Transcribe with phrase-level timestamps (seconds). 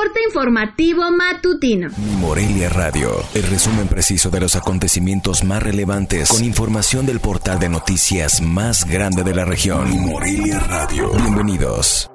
[0.00, 1.90] Corte informativo matutino.
[2.20, 7.68] Morelia Radio, el resumen preciso de los acontecimientos más relevantes con información del portal de
[7.68, 9.90] noticias más grande de la región.
[10.00, 11.10] Morelia Radio.
[11.12, 12.10] Bienvenidos.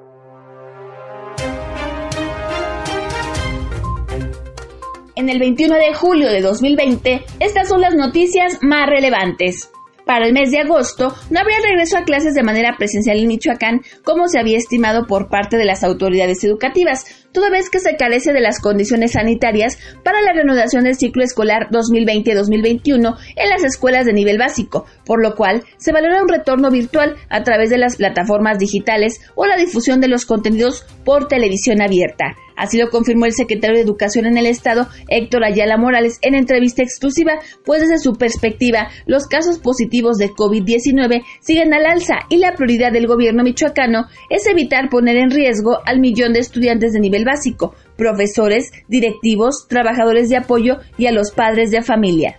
[5.14, 9.70] En el 21 de julio de 2020, estas son las noticias más relevantes.
[10.06, 13.82] Para el mes de agosto no habría regreso a clases de manera presencial en Michoacán
[14.04, 18.32] como se había estimado por parte de las autoridades educativas, toda vez que se carece
[18.32, 24.14] de las condiciones sanitarias para la reanudación del ciclo escolar 2020-2021 en las escuelas de
[24.14, 28.58] nivel básico, por lo cual se valora un retorno virtual a través de las plataformas
[28.58, 32.36] digitales o la difusión de los contenidos por televisión abierta.
[32.56, 36.82] Así lo confirmó el secretario de Educación en el Estado, Héctor Ayala Morales, en entrevista
[36.82, 42.54] exclusiva, pues desde su perspectiva, los casos positivos de COVID-19 siguen al alza y la
[42.54, 47.25] prioridad del gobierno michoacano es evitar poner en riesgo al millón de estudiantes de nivel
[47.26, 52.38] básico, profesores, directivos, trabajadores de apoyo y a los padres de familia.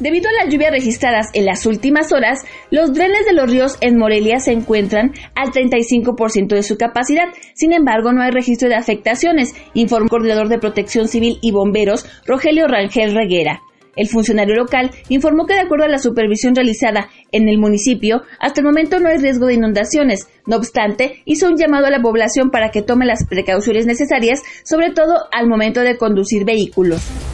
[0.00, 3.98] Debido a las lluvias registradas en las últimas horas, los drenes de los ríos en
[3.98, 7.26] Morelia se encuentran al 35% de su capacidad.
[7.54, 12.06] Sin embargo, no hay registro de afectaciones, informó el coordinador de Protección Civil y Bomberos,
[12.24, 13.60] Rogelio Rangel Reguera.
[13.96, 18.60] El funcionario local informó que de acuerdo a la supervisión realizada en el municipio, hasta
[18.60, 20.28] el momento no hay riesgo de inundaciones.
[20.46, 24.90] No obstante, hizo un llamado a la población para que tome las precauciones necesarias, sobre
[24.90, 27.29] todo al momento de conducir vehículos.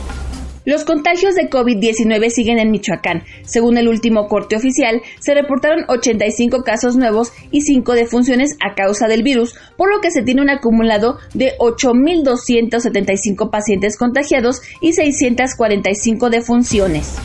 [0.67, 3.23] Los contagios de COVID-19 siguen en Michoacán.
[3.45, 9.07] Según el último corte oficial, se reportaron 85 casos nuevos y 5 defunciones a causa
[9.07, 16.31] del virus, por lo que se tiene un acumulado de 8.275 pacientes contagiados y 645
[16.31, 17.17] defunciones.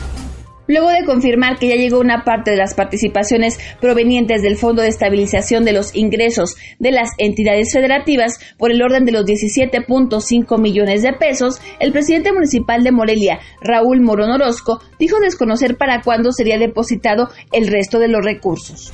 [0.72, 4.88] Luego de confirmar que ya llegó una parte de las participaciones provenientes del Fondo de
[4.88, 11.02] Estabilización de los Ingresos de las entidades federativas por el orden de los 17.5 millones
[11.02, 16.56] de pesos, el presidente municipal de Morelia, Raúl Morón Orozco, dijo desconocer para cuándo sería
[16.56, 18.90] depositado el resto de los recursos.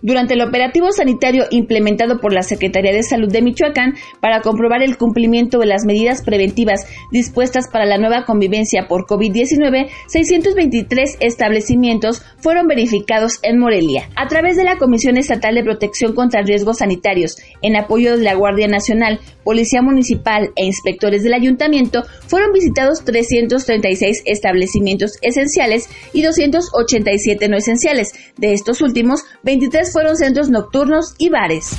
[0.00, 4.96] Durante el operativo sanitario implementado por la Secretaría de Salud de Michoacán para comprobar el
[4.96, 12.68] cumplimiento de las medidas preventivas dispuestas para la nueva convivencia por COVID-19, 623 establecimientos fueron
[12.68, 14.08] verificados en Morelia.
[14.14, 18.34] A través de la Comisión Estatal de Protección contra Riesgos Sanitarios, en apoyo de la
[18.34, 27.48] Guardia Nacional, Policía Municipal e inspectores del Ayuntamiento, fueron visitados 336 establecimientos esenciales y 287
[27.48, 28.12] no esenciales.
[28.36, 31.76] De estos últimos, 23 fueron centros nocturnos y bares.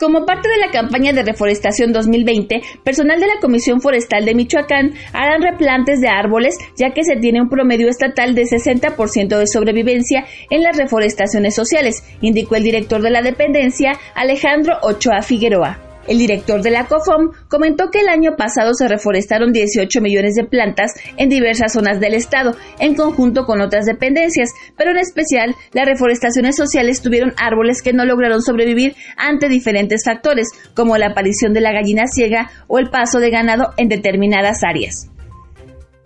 [0.00, 4.94] Como parte de la campaña de reforestación 2020, personal de la Comisión Forestal de Michoacán
[5.12, 10.24] harán replantes de árboles, ya que se tiene un promedio estatal de 60% de sobrevivencia
[10.48, 15.89] en las reforestaciones sociales, indicó el director de la dependencia, Alejandro Ochoa Figueroa.
[16.10, 20.42] El director de la COFOM comentó que el año pasado se reforestaron 18 millones de
[20.42, 25.86] plantas en diversas zonas del estado, en conjunto con otras dependencias, pero en especial las
[25.86, 31.60] reforestaciones sociales tuvieron árboles que no lograron sobrevivir ante diferentes factores, como la aparición de
[31.60, 35.08] la gallina ciega o el paso de ganado en determinadas áreas.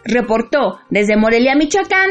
[0.04, 2.10] Reportó desde Morelia, Michoacán,